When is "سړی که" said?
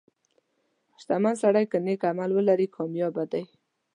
1.43-1.77